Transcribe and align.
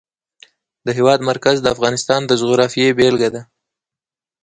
د 0.85 0.87
هېواد 0.97 1.19
مرکز 1.29 1.57
د 1.61 1.67
افغانستان 1.75 2.21
د 2.25 2.31
جغرافیې 2.41 2.95
بېلګه 2.97 3.29
ده. 3.35 3.41